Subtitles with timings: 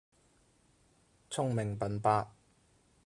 [1.29, 2.31] 聰明笨伯